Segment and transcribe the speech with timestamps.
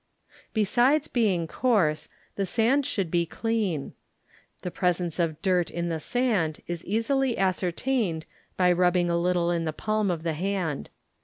[0.55, 3.93] Besides being coarse, the sand should be clean.
[4.63, 8.25] The presence of dirt in the sand is easily ascertained
[8.57, 10.89] by rubbing a little in the palm of the hand.